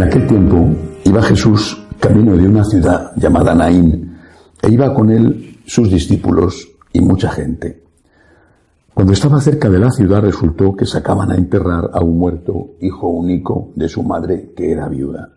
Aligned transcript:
En 0.00 0.06
aquel 0.06 0.26
tiempo 0.26 0.66
iba 1.04 1.20
Jesús 1.20 1.86
camino 2.00 2.34
de 2.34 2.48
una 2.48 2.64
ciudad 2.64 3.12
llamada 3.16 3.54
Naín 3.54 4.16
e 4.62 4.70
iba 4.70 4.94
con 4.94 5.10
él 5.10 5.58
sus 5.66 5.90
discípulos 5.90 6.70
y 6.90 7.02
mucha 7.02 7.28
gente. 7.28 7.82
Cuando 8.94 9.12
estaba 9.12 9.42
cerca 9.42 9.68
de 9.68 9.78
la 9.78 9.90
ciudad 9.90 10.22
resultó 10.22 10.74
que 10.74 10.86
sacaban 10.86 11.30
a 11.30 11.34
enterrar 11.34 11.90
a 11.92 12.02
un 12.02 12.16
muerto 12.16 12.76
hijo 12.80 13.08
único 13.08 13.72
de 13.74 13.90
su 13.90 14.02
madre 14.02 14.54
que 14.56 14.72
era 14.72 14.88
viuda, 14.88 15.32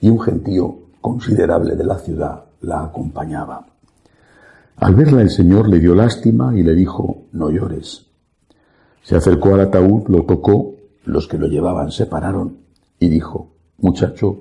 y 0.00 0.08
un 0.08 0.20
gentío 0.20 0.84
considerable 1.02 1.76
de 1.76 1.84
la 1.84 1.98
ciudad 1.98 2.44
la 2.62 2.84
acompañaba. 2.84 3.66
Al 4.76 4.94
verla 4.94 5.20
el 5.20 5.28
Señor 5.28 5.68
le 5.68 5.80
dio 5.80 5.94
lástima 5.94 6.56
y 6.56 6.62
le 6.62 6.74
dijo, 6.74 7.24
no 7.32 7.50
llores. 7.50 8.06
Se 9.02 9.16
acercó 9.16 9.52
al 9.52 9.60
ataúd, 9.60 10.08
lo 10.08 10.24
tocó, 10.24 10.76
los 11.04 11.28
que 11.28 11.36
lo 11.36 11.46
llevaban 11.46 11.90
se 11.90 12.06
pararon 12.06 12.56
y 12.98 13.10
dijo, 13.10 13.57
muchacho, 13.78 14.40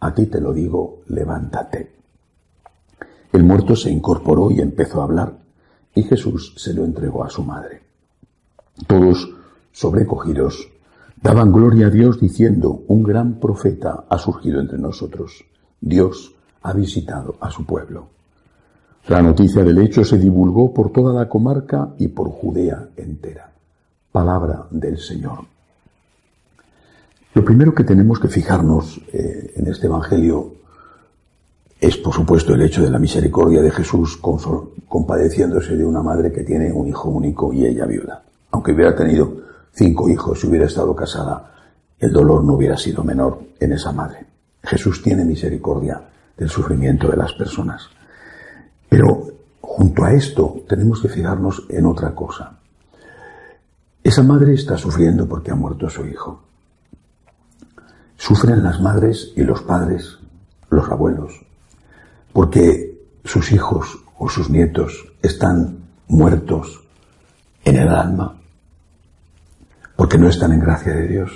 a 0.00 0.14
ti 0.14 0.26
te 0.26 0.40
lo 0.40 0.52
digo, 0.52 1.00
levántate. 1.08 1.92
El 3.32 3.42
muerto 3.42 3.74
se 3.74 3.90
incorporó 3.90 4.50
y 4.50 4.60
empezó 4.60 5.00
a 5.00 5.04
hablar, 5.04 5.32
y 5.94 6.02
Jesús 6.02 6.54
se 6.56 6.72
lo 6.74 6.84
entregó 6.84 7.24
a 7.24 7.30
su 7.30 7.42
madre. 7.42 7.82
Todos, 8.86 9.28
sobrecogidos, 9.72 10.68
daban 11.20 11.52
gloria 11.52 11.86
a 11.86 11.90
Dios 11.90 12.20
diciendo, 12.20 12.82
un 12.88 13.02
gran 13.02 13.40
profeta 13.40 14.04
ha 14.08 14.18
surgido 14.18 14.60
entre 14.60 14.78
nosotros. 14.78 15.44
Dios 15.80 16.34
ha 16.62 16.72
visitado 16.72 17.36
a 17.40 17.50
su 17.50 17.64
pueblo. 17.64 18.08
La 19.08 19.20
noticia 19.20 19.62
del 19.62 19.78
hecho 19.78 20.04
se 20.04 20.18
divulgó 20.18 20.72
por 20.72 20.90
toda 20.90 21.12
la 21.12 21.28
comarca 21.28 21.94
y 21.98 22.08
por 22.08 22.30
Judea 22.30 22.88
entera. 22.96 23.52
Palabra 24.10 24.66
del 24.70 24.98
Señor. 24.98 25.53
Lo 27.34 27.44
primero 27.44 27.74
que 27.74 27.82
tenemos 27.82 28.20
que 28.20 28.28
fijarnos 28.28 29.00
eh, 29.12 29.54
en 29.56 29.66
este 29.66 29.86
Evangelio 29.86 30.54
es, 31.80 31.96
por 31.96 32.14
supuesto, 32.14 32.54
el 32.54 32.62
hecho 32.62 32.80
de 32.80 32.90
la 32.90 33.00
misericordia 33.00 33.60
de 33.60 33.72
Jesús 33.72 34.18
compadeciéndose 34.88 35.76
de 35.76 35.84
una 35.84 36.00
madre 36.00 36.30
que 36.30 36.44
tiene 36.44 36.72
un 36.72 36.86
hijo 36.86 37.08
único 37.08 37.52
y 37.52 37.66
ella 37.66 37.86
viuda. 37.86 38.22
Aunque 38.52 38.72
hubiera 38.72 38.94
tenido 38.94 39.36
cinco 39.72 40.08
hijos 40.08 40.44
y 40.44 40.46
hubiera 40.46 40.66
estado 40.66 40.94
casada, 40.94 41.52
el 41.98 42.12
dolor 42.12 42.44
no 42.44 42.54
hubiera 42.54 42.76
sido 42.76 43.02
menor 43.02 43.40
en 43.58 43.72
esa 43.72 43.90
madre. 43.90 44.24
Jesús 44.62 45.02
tiene 45.02 45.24
misericordia 45.24 46.00
del 46.36 46.48
sufrimiento 46.48 47.08
de 47.10 47.16
las 47.16 47.32
personas. 47.32 47.88
Pero 48.88 49.26
junto 49.60 50.04
a 50.04 50.12
esto 50.12 50.62
tenemos 50.68 51.02
que 51.02 51.08
fijarnos 51.08 51.66
en 51.68 51.84
otra 51.86 52.14
cosa. 52.14 52.60
Esa 54.04 54.22
madre 54.22 54.54
está 54.54 54.78
sufriendo 54.78 55.26
porque 55.26 55.50
ha 55.50 55.56
muerto 55.56 55.90
su 55.90 56.06
hijo. 56.06 56.44
Sufren 58.16 58.62
las 58.62 58.80
madres 58.80 59.32
y 59.36 59.42
los 59.42 59.62
padres, 59.62 60.18
los 60.70 60.88
abuelos, 60.88 61.32
porque 62.32 62.94
sus 63.24 63.52
hijos 63.52 63.98
o 64.18 64.28
sus 64.28 64.50
nietos 64.50 65.06
están 65.22 65.78
muertos 66.08 66.82
en 67.64 67.76
el 67.76 67.88
alma, 67.88 68.36
porque 69.96 70.18
no 70.18 70.28
están 70.28 70.52
en 70.52 70.60
gracia 70.60 70.92
de 70.92 71.08
Dios, 71.08 71.30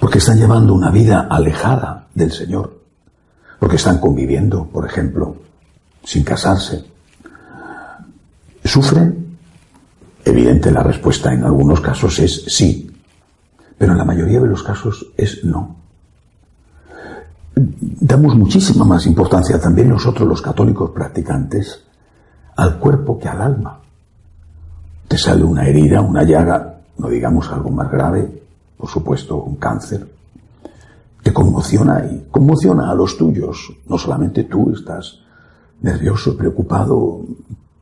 porque 0.00 0.18
están 0.18 0.38
llevando 0.38 0.74
una 0.74 0.90
vida 0.90 1.26
alejada 1.30 2.08
del 2.14 2.32
Señor, 2.32 2.80
porque 3.58 3.76
están 3.76 3.98
conviviendo, 3.98 4.66
por 4.66 4.86
ejemplo, 4.86 5.36
sin 6.04 6.22
casarse. 6.22 6.84
¿Sufren? 8.64 9.38
Evidente 10.24 10.70
la 10.70 10.82
respuesta 10.82 11.32
en 11.32 11.44
algunos 11.44 11.80
casos 11.80 12.18
es 12.18 12.44
sí, 12.48 12.90
pero 13.78 13.92
en 13.92 13.98
la 13.98 14.04
mayoría 14.04 14.40
de 14.40 14.48
los 14.48 14.62
casos 14.62 15.06
es 15.16 15.44
no. 15.44 15.76
Damos 17.54 18.36
muchísima 18.36 18.84
más 18.84 19.06
importancia 19.06 19.60
también 19.60 19.88
nosotros 19.88 20.28
los 20.28 20.42
católicos 20.42 20.90
practicantes 20.90 21.82
al 22.56 22.78
cuerpo 22.78 23.18
que 23.18 23.28
al 23.28 23.40
alma. 23.40 23.80
Te 25.08 25.16
sale 25.16 25.44
una 25.44 25.66
herida, 25.66 26.00
una 26.00 26.22
llaga, 26.22 26.80
no 26.98 27.08
digamos 27.08 27.50
algo 27.50 27.70
más 27.70 27.90
grave, 27.90 28.42
por 28.76 28.88
supuesto 28.88 29.36
un 29.36 29.56
cáncer, 29.56 30.06
te 31.22 31.32
conmociona 31.32 32.04
y 32.04 32.26
conmociona 32.30 32.90
a 32.90 32.94
los 32.94 33.16
tuyos. 33.16 33.72
No 33.88 33.98
solamente 33.98 34.44
tú 34.44 34.72
estás 34.72 35.20
nervioso, 35.80 36.36
preocupado, 36.36 37.20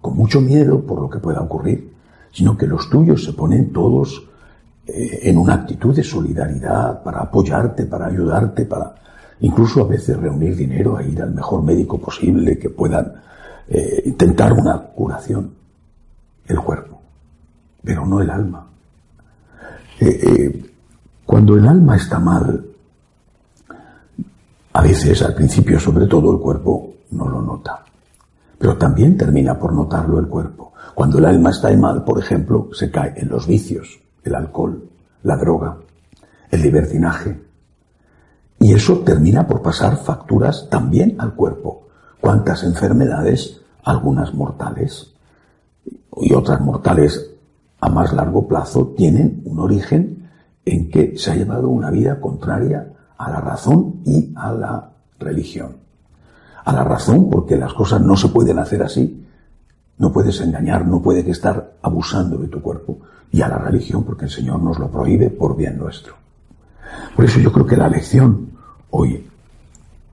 con 0.00 0.16
mucho 0.16 0.40
miedo 0.40 0.80
por 0.80 1.00
lo 1.00 1.10
que 1.10 1.18
pueda 1.18 1.40
ocurrir, 1.40 1.92
sino 2.32 2.56
que 2.56 2.66
los 2.66 2.90
tuyos 2.90 3.24
se 3.24 3.32
ponen 3.32 3.72
todos 3.72 4.28
en 4.86 5.38
una 5.38 5.54
actitud 5.54 5.94
de 5.94 6.04
solidaridad 6.04 7.02
para 7.02 7.20
apoyarte, 7.20 7.86
para 7.86 8.06
ayudarte, 8.06 8.66
para 8.66 8.94
incluso 9.40 9.82
a 9.82 9.88
veces 9.88 10.16
reunir 10.16 10.56
dinero 10.56 10.96
a 10.96 11.02
ir 11.02 11.20
al 11.20 11.32
mejor 11.34 11.62
médico 11.62 11.98
posible 11.98 12.58
que 12.58 12.70
puedan 12.70 13.12
eh, 13.68 14.02
intentar 14.06 14.52
una 14.52 14.78
curación. 14.78 15.52
El 16.46 16.60
cuerpo, 16.60 17.00
pero 17.82 18.04
no 18.04 18.20
el 18.20 18.28
alma. 18.28 18.66
Eh, 19.98 20.70
cuando 21.24 21.56
el 21.56 21.66
alma 21.66 21.96
está 21.96 22.18
mal, 22.18 22.66
a 24.74 24.82
veces, 24.82 25.22
al 25.22 25.34
principio 25.34 25.80
sobre 25.80 26.06
todo, 26.06 26.34
el 26.34 26.40
cuerpo 26.40 26.96
no 27.12 27.28
lo 27.28 27.40
nota. 27.40 27.82
Pero 28.58 28.76
también 28.76 29.16
termina 29.16 29.58
por 29.58 29.72
notarlo 29.72 30.18
el 30.18 30.26
cuerpo. 30.26 30.74
Cuando 30.94 31.18
el 31.18 31.24
alma 31.24 31.50
está 31.50 31.74
mal, 31.76 32.04
por 32.04 32.18
ejemplo, 32.18 32.68
se 32.72 32.90
cae 32.90 33.14
en 33.16 33.28
los 33.28 33.46
vicios, 33.46 34.00
el 34.24 34.34
alcohol, 34.34 34.88
la 35.22 35.36
droga, 35.36 35.76
el 36.50 36.62
libertinaje. 36.62 37.40
Y 38.58 38.72
eso 38.72 39.00
termina 39.00 39.46
por 39.46 39.62
pasar 39.62 39.96
facturas 39.98 40.68
también 40.70 41.16
al 41.18 41.34
cuerpo. 41.34 41.88
¿Cuántas 42.20 42.62
enfermedades, 42.64 43.60
algunas 43.84 44.32
mortales 44.34 45.12
y 46.16 46.32
otras 46.32 46.60
mortales 46.60 47.30
a 47.80 47.88
más 47.88 48.12
largo 48.12 48.48
plazo, 48.48 48.94
tienen 48.96 49.42
un 49.44 49.60
origen 49.60 50.30
en 50.64 50.90
que 50.90 51.18
se 51.18 51.30
ha 51.30 51.34
llevado 51.34 51.68
una 51.68 51.90
vida 51.90 52.20
contraria 52.20 52.88
a 53.18 53.30
la 53.30 53.40
razón 53.40 54.00
y 54.04 54.32
a 54.36 54.52
la 54.52 54.90
religión? 55.18 55.84
a 56.64 56.72
la 56.72 56.84
razón, 56.84 57.28
porque 57.30 57.56
las 57.56 57.72
cosas 57.74 58.00
no 58.00 58.16
se 58.16 58.28
pueden 58.28 58.58
hacer 58.58 58.82
así. 58.82 59.26
No 59.98 60.12
puedes 60.12 60.40
engañar, 60.40 60.86
no 60.86 61.00
puedes 61.00 61.26
estar 61.26 61.74
abusando 61.82 62.38
de 62.38 62.48
tu 62.48 62.60
cuerpo. 62.60 62.98
Y 63.34 63.42
a 63.42 63.48
la 63.48 63.58
religión, 63.58 64.04
porque 64.04 64.26
el 64.26 64.30
Señor 64.30 64.62
nos 64.62 64.78
lo 64.78 64.88
prohíbe 64.88 65.28
por 65.28 65.56
bien 65.56 65.76
nuestro. 65.76 66.14
Por 67.16 67.24
eso 67.24 67.40
yo 67.40 67.50
creo 67.50 67.66
que 67.66 67.76
la 67.76 67.88
lección 67.88 68.50
hoy 68.90 69.26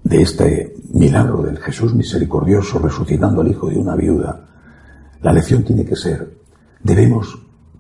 de 0.04 0.22
este 0.24 0.76
milagro 0.92 1.44
del 1.44 1.60
Jesús 1.60 1.94
misericordioso 1.94 2.80
resucitando 2.80 3.42
al 3.42 3.48
hijo 3.48 3.70
de 3.70 3.78
una 3.78 3.96
viuda, 3.96 4.48
la 5.22 5.34
lección 5.34 5.64
tiene 5.64 5.86
que 5.86 5.96
ser, 5.96 6.36
debemos 6.82 7.38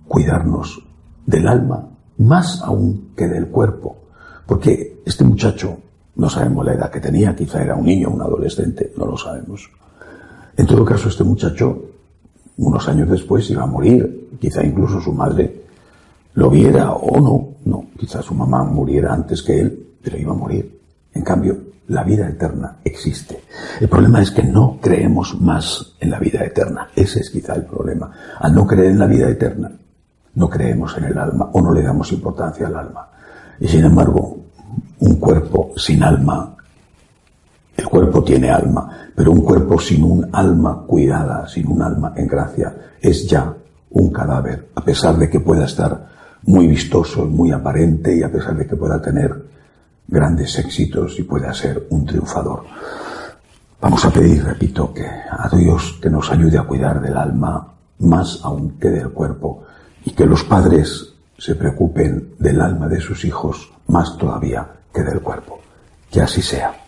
cuidarnos 0.07 0.80
del 1.25 1.48
alma 1.48 1.89
más 2.19 2.62
aún 2.62 3.10
que 3.18 3.27
del 3.27 3.48
cuerpo, 3.48 3.98
porque 4.45 5.01
este 5.07 5.24
muchacho 5.24 5.80
no 6.18 6.30
sabemos 6.30 6.63
la 6.68 6.74
edad 6.74 6.92
que 6.92 7.00
tenía, 7.00 7.36
quizá 7.36 7.63
era 7.63 7.75
un 7.75 7.86
niño, 7.86 8.12
un 8.12 8.21
adolescente, 8.21 8.94
no 8.95 9.07
lo 9.07 9.18
sabemos. 9.18 9.71
En 10.56 10.68
todo 10.68 10.86
caso, 10.86 11.10
este 11.10 11.24
muchacho, 11.24 11.90
unos 12.62 12.88
años 12.88 13.10
después, 13.10 13.50
iba 13.50 13.63
a 13.63 13.68
morir, 13.68 14.30
quizá 14.40 14.63
incluso 14.63 15.02
su 15.02 15.13
madre 15.13 15.62
lo 16.34 16.50
viera 16.50 16.92
o 16.94 17.19
no, 17.19 17.56
no, 17.66 17.88
quizá 17.98 18.22
su 18.22 18.34
mamá 18.34 18.63
muriera 18.63 19.13
antes 19.13 19.42
que 19.42 19.60
él, 19.60 19.88
pero 20.02 20.18
iba 20.18 20.31
a 20.31 20.36
morir. 20.36 20.80
En 21.13 21.24
cambio, 21.24 21.58
la 21.88 22.04
vida 22.04 22.28
eterna 22.30 22.78
existe. 22.84 23.44
El 23.80 23.90
problema 23.90 24.22
es 24.22 24.31
que 24.31 24.44
no 24.44 24.78
creemos 24.81 25.40
más 25.42 25.96
en 26.00 26.10
la 26.10 26.19
vida 26.19 26.44
eterna. 26.46 26.90
Ese 26.96 27.19
es 27.19 27.30
quizá 27.30 27.54
el 27.56 27.66
problema. 27.66 28.12
Al 28.40 28.56
no 28.56 28.66
creer 28.66 28.92
en 28.92 29.00
la 29.00 29.08
vida 29.08 29.30
eterna, 29.30 29.72
no 30.36 30.50
creemos 30.50 30.98
en 30.98 31.06
el 31.06 31.18
alma 31.18 31.50
o 31.52 31.62
no 31.62 31.74
le 31.74 31.84
damos 31.84 32.12
importancia 32.13 32.68
al 32.68 32.78
alma. 32.78 33.10
Y 33.60 33.68
sin 33.68 33.84
embargo, 33.84 34.38
un 35.00 35.16
cuerpo 35.16 35.74
sin 35.75 36.02
alma. 36.02 36.56
El 37.75 37.88
cuerpo 37.88 38.24
tiene 38.24 38.50
alma, 38.50 39.11
Pero 39.21 39.33
un 39.33 39.41
cuerpo 39.41 39.79
sin 39.79 40.03
un 40.03 40.29
alma 40.33 40.81
cuidada, 40.88 41.47
sin 41.47 41.68
un 41.68 41.83
alma 41.83 42.12
en 42.15 42.25
gracia, 42.27 42.75
es 43.00 43.27
ya 43.27 43.53
un 43.91 44.12
cadáver, 44.12 44.69
a 44.73 44.83
pesar 44.83 45.15
de 45.15 45.29
que 45.29 45.39
pueda 45.39 45.65
estar 45.65 46.07
muy 46.41 46.65
vistoso, 46.65 47.25
muy 47.25 47.51
aparente 47.51 48.18
y 48.18 48.23
a 48.23 48.31
pesar 48.31 48.57
de 48.57 48.65
que 48.65 48.75
pueda 48.75 49.00
tener 49.00 49.45
grandes 50.07 50.57
éxitos 50.57 51.19
y 51.19 51.21
pueda 51.21 51.53
ser 51.53 51.85
un 51.91 52.03
triunfador. 52.03 52.63
Vamos 53.79 54.03
a 54.06 54.09
pedir, 54.09 54.44
repito, 54.44 54.91
que 54.91 55.06
a 55.06 55.47
Dios 55.56 56.00
que 56.01 56.09
nos 56.09 56.31
ayude 56.31 56.57
a 56.57 56.63
cuidar 56.63 57.00
del 57.00 57.15
alma 57.15 57.74
más 58.00 58.39
aún 58.41 58.79
que 58.79 58.89
del 58.89 59.12
cuerpo 59.12 59.65
y 60.03 60.13
que 60.13 60.25
los 60.25 60.44
padres 60.45 61.13
se 61.38 61.53
preocupen 61.53 62.33
del 62.39 62.59
alma 62.59 62.88
de 62.88 63.00
sus 63.00 63.24
hijos 63.24 63.71
más 63.85 64.17
todavía 64.17 64.67
que 64.91 65.03
del 65.03 65.21
cuerpo. 65.21 65.59
Que 66.09 66.21
así 66.21 66.41
sea. 66.41 66.81